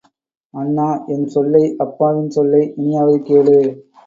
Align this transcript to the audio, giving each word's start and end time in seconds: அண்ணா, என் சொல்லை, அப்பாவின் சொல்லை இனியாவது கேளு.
அண்ணா, 0.53 0.87
என் 1.07 1.27
சொல்லை, 1.27 1.61
அப்பாவின் 1.77 2.29
சொல்லை 2.29 2.73
இனியாவது 2.75 3.19
கேளு. 3.23 3.57